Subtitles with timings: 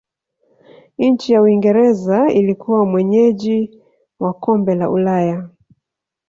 [0.97, 3.81] nchi ya uingereza ilikuwa mwenyeji
[4.19, 5.49] wa kombe la Ulaya